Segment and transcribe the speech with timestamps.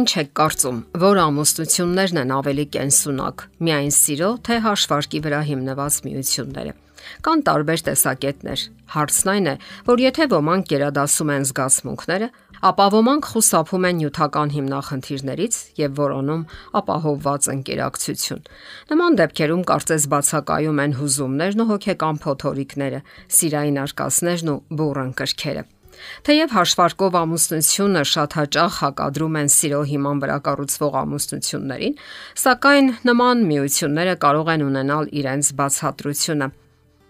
[0.00, 6.72] Ինչ եք կարծում, որ ամուսնություններն են ավելի կենսունակ՝ միայն սիրո, թե հաշվարկի վրա հիմնված միությունները։
[7.26, 8.62] Կան տարբեր տեսակետներ։
[8.94, 9.54] Հարցն այն է,
[9.90, 12.28] որ եթե ոմանք գերադասում են զգացմունքները,
[12.70, 16.46] ապա ոմանք խուսափում են նյութական հիմնախնդիրներից եւ որոնում
[16.80, 18.48] ապահովված ընկերակցություն։
[18.94, 23.04] Նման դեպքերում կարծես բացակայում են հուզումներն ու հոգեկան փոթորիկները,
[23.36, 25.68] սիրային արկածներն ու բուրըն կրքերը։
[26.26, 32.00] Թեև հաշվարկով ամուսնությունը շատ հաճախ հակադրում են սիրո հիման վրա կառուցվող ամուսնություններին,
[32.44, 36.50] սակայն նման միությունները կարող են ունենալ իրենց բացատրությունը։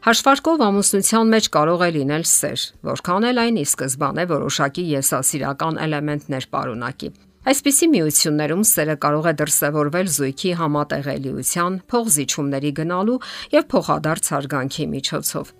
[0.00, 6.46] Հաշվարկով ամուսնության մեջ կարող է լինել սեր, որքան էլ այն ի սկզբանե որոշակի եսասիրական էլեմենտներ
[6.56, 13.14] պարունակի։ Այսպիսի միություններում սերը կարող է դրսևորվել զույգի համատեղելիության, փողզիչումների գնալու
[13.54, 15.52] եւ փոխադարձ հարգանքի միջոցով։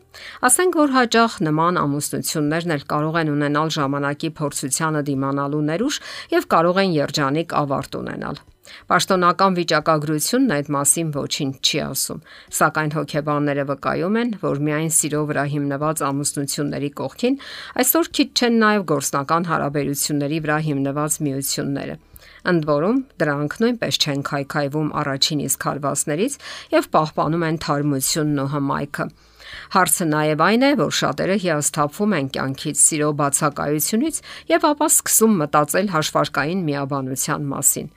[0.45, 6.01] Ասենք որ հաճախ նման ամուսնություններն էլ կարող են ունենալ ժամանակի փորձությանը դիմանալու ներուժ
[6.37, 8.45] եւ կարող են երջանիկ ավարտ ունենալ։
[8.91, 12.23] Պաշտոնական վիճակագրությունն այդ մասին ոչինչ չի ասում,
[12.61, 17.41] սակայն հոգեբանները վկայում են, որ միայն սիրո վրա հիմնված ամուսնությունների կողքին
[17.85, 22.01] այսօր քիչ չեն նաև գործնական հարաբերությունների վրա հիմնված միությունները։
[22.51, 26.39] Ընդ որում, դրանք նույնպես չեն քայքայվում առաջին իսկ հարվածներից
[26.77, 29.07] եւ պահպանում են թարմությունն ու հմայքը։
[29.75, 35.91] Հարցը նաև այն է, որ շատերը հիասթափվում են կյանքից սիրո բացակայությունից եւ ապա սկսում մտածել
[35.95, 37.91] հաշվարկային միաբանության մասին։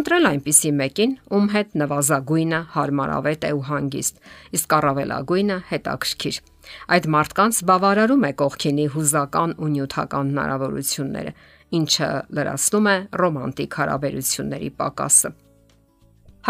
[0.00, 4.20] Ընտրել այնպիսի մեկին, ում հետ նվազագույնը հարմարավետ է ու հանգիստ,
[4.58, 6.40] իսկ առավելագույնը հետաքրքիր։
[6.94, 11.32] Այդ մարդկանց բավարարում է կողքինի հուզական ու նյութական հնարավորությունները,
[11.78, 15.34] ինչը լրացնում է ռոմանտիկ հարաբերությունների պակասը։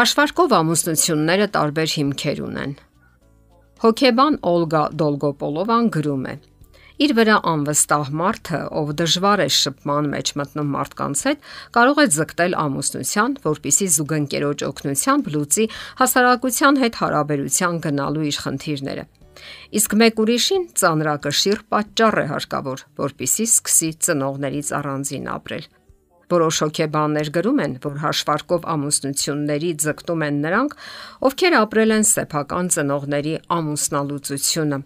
[0.00, 2.78] Հաշվարկով ամուսնությունները տարբեր հիմքեր ունեն
[3.80, 6.32] Հոկեբան Օլգա Դոլգոպոլովան գրում է.
[7.00, 12.56] Իր վրա անվստահ մարդը, ով դժվար է շփման մեջ մտնում մարդկանց հետ, կարող է ձգտել
[12.60, 15.66] ամուսնության, որpիսի զուգընկերոջ օգնությամբ լուծի
[16.02, 19.06] հասարակության հետ հարաբերության գնալու իր խնդիրները։
[19.80, 25.68] Իսկ մեկ ուրիշին ծանրակշիռ պատճառ է հարկավոր, որpիսի սկսի ծնողներից առանձին ապրել։
[26.30, 30.76] Որոշ հոգեբաններ գրում են, որ հաշվարկով ամուսնությունների ձգտում են նրանք,
[31.26, 34.78] ովքեր ապրել են սեփական ծնողների ամուսնալուծությունը,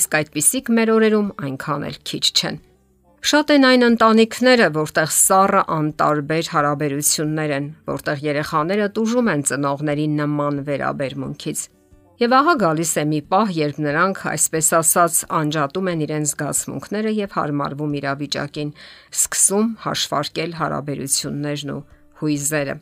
[0.00, 2.60] իսկ այդպիսիք մեր օրերում այնքան էլ քիչ չեն։
[3.20, 10.62] Շատ են այն ընտանիքները, որտեղ սառը անտարբեր հարաբերություններ են, որտեղ երեխաները տուժում են ծնողների նման
[10.68, 11.64] վերաբերմունքից։
[12.20, 17.36] Եվ ահա գալիս է մի պահ, երբ նրանք, այսպես ասած, անջատում են իրենց զգացմունքները եւ
[17.36, 18.72] հարմարվում իրավիճակին,
[19.16, 21.78] սկսում հաշվարկել հարաբերություններն ու
[22.20, 22.76] հույզերը։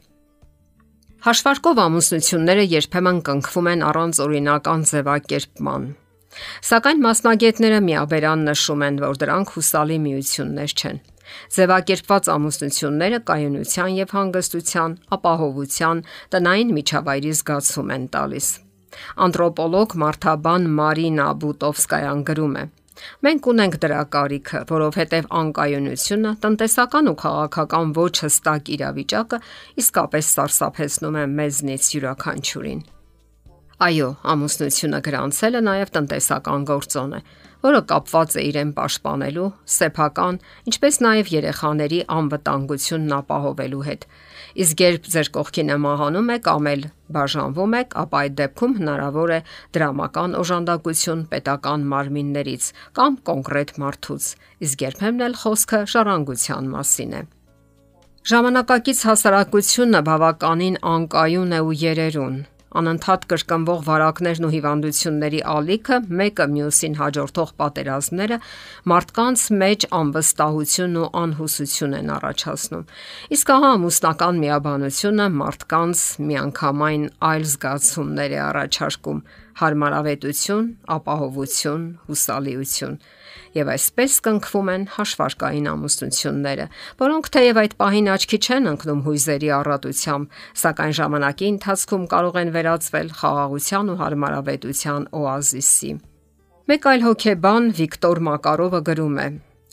[1.29, 5.89] Հաշվարկով ամուսնությունները երբեմն կնքվում են առանց օրինական ձևակերպման։
[6.75, 11.05] Սակայն մասնագետները միաբերան նշում են, որ դրանք հուսալի միություններ չեն։
[11.55, 18.49] Ձևակերպված ամուսնությունները կայունության եւ հանգստության, ապահովության, տնային միջավայրի զգացում են տալիս։
[19.29, 22.65] Անտրոպոլոգ Մարթաբան Մարինա Բուտովսկայան գրում է.
[23.23, 29.41] Մենք ունենք դրա կարիքը, որովհետև անկայունությունը, տնտեսական ու քաղաքական ոչ հստակ իրավիճակը
[29.83, 32.81] իսկապես սարսափեցնում է մեզնից յուրաքանչյուրին։
[33.79, 37.21] Այո, ամուսնությունը գրանցելը նաև տնտեսական գործոն է,
[37.65, 40.39] որը կապված է իրեն պաշտպանելու, սեփական,
[40.71, 44.05] ինչպես նաև երեխաների անվտանգությունն ապահովելու հետ։
[44.63, 46.85] Իսկ երբ ձեր կողքին է մահանում եք, կամ էլ
[47.19, 49.41] բաժանվում եք, ապա այդ դեպքում հնարավոր է
[49.77, 54.29] դրամական օժանդակություն պետական մարմիններից կամ կոնկրետ մարդուց։
[54.69, 57.23] Իսկ երբեմն էլ խոսքը շարանգության մասին է։
[58.29, 62.39] Ժամանակակից հասարակությունը բավականին անկայուն է ու երերուն
[62.77, 68.39] անընդհատ կրկնվող վարակներն ու հիվանդությունների ալիքը, մեկը մյուսին հաջորդող պատերազմները
[68.93, 72.85] մարդկանց մեջ անվստահություն ու անհուսություն են առաջացնում։
[73.39, 79.23] Իսկ ահա ամուսնական միաբանությունը մարդկանց միանգամայն այլ զգացումներ է առաջարկում՝
[79.59, 80.67] հարմարավետություն,
[80.99, 83.01] ապահովություն, հուսալիություն
[83.59, 86.67] եւ այսպես կնքվում են հաշվարկային ամուսնությունները,
[87.03, 93.13] որոնք թեև այդ պահին աչքի չեն ընկնում հույզերի առատությամբ, սակայն ժամանակի ընթացքում կարող են վերածվել
[93.19, 95.93] խաղաղության ու հարմարավետության օազիսի։
[96.69, 99.29] Մեկ այլ հոգեբան Վիկտոր Մակարովը գրում է.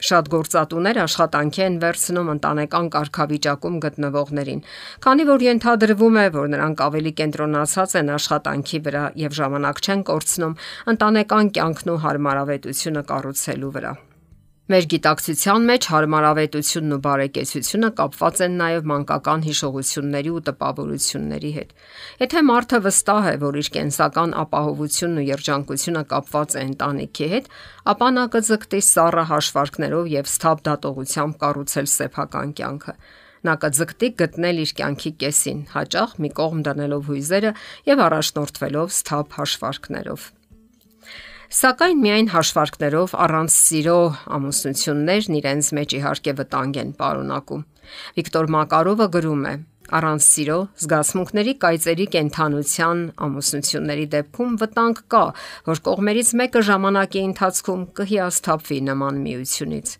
[0.05, 4.63] Շատ գործատուներ աշխատանքի են վերցնում ընտանեկան կարգավիճակում գտնվողներին,
[5.05, 10.59] քանի որ ենթադրվում է, որ նրանք ավելի կենտրոնացած են աշխատանքի վրա եւ ժամանակ չեն կորցնում
[10.95, 13.95] ընտանեկան կյանքն ու հարմարավետությունը կառուցելու վրա։
[14.65, 21.75] Մեր գիտակցության մեջ հարմարավետությունն ու բարեկեցությունը կապված են նաև մանկական հիշողությունների ու տպավորությունների հետ։
[22.23, 27.51] Եթե մարդը վստահ է, որ իր կենսական ապահովությունն ու երջանկությունը կապված է ընտանիքի հետ,
[27.93, 32.95] ապա նա կձգտի սառը հաշվարկներով եւ սթափ դատողությամբ կառուցել սեփական կյանքը։
[33.45, 37.53] Նա կձգտի գտնել իր կյանքի կեսին, հաճախ մի կողմ դնելով հույզերը
[37.93, 40.25] եւ առաջնորդվելով սթափ հաշվարկներով։
[41.53, 43.97] Սակայն միայն հաշվարկներով առանց սիրո
[44.33, 47.61] ամուսնություններն իրենց մեջ իհարկե վտանգ են պարունակում։
[48.17, 49.53] Վիկտոր Մակարովը գրում է.
[49.93, 55.23] Առանց սիրո զգացմունքների կայծերի կենթանության ամուսնությունների դեպքում վտանգ կա,
[55.69, 59.97] որ կողմերից մեկը ժամանակի ընթացքում կհիասթափվի նման միությունից։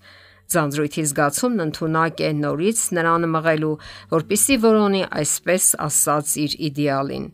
[0.55, 3.75] Ձանձրույթի զգացումն ընդունակ է նորից նրան մղելու,
[4.17, 7.25] որpիսի որոնի այսպես ասած իր իդեալին։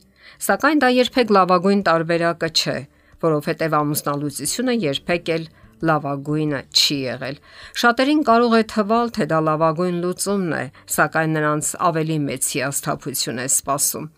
[0.42, 2.78] Սակայն դա երբեք լավագույն տարբերակը չէ,
[3.26, 5.46] որովհետև ամուսնալուծությունը երբեք էլ
[5.82, 7.38] լավագույնը չի եղել։
[7.82, 10.64] Շատերին կարող է թվալ, թե դա լավագույն լուծումն է,
[10.96, 14.10] սակայն նրանց ավելի մեծ հիասթափություն է սպասում։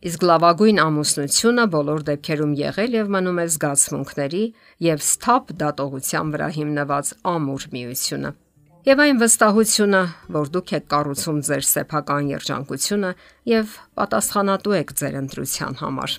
[0.00, 4.44] Իսկ լավագույն ամուսնությունը բոլոր դեպքերում եղել եւ մնում է զգացմունքների
[4.86, 8.30] եւ սթափ դատողության վրա հիմնված ամուր միությունը։
[8.88, 10.02] Եվ այն վստահությունը,
[10.40, 13.12] որ դուք եք կառուցում ձեր սեփական երջանկությունը
[13.52, 16.18] եւ պատասխանատու եք ձեր ընտրության համար։